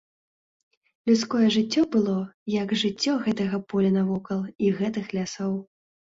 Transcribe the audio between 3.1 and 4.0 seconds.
гэтага поля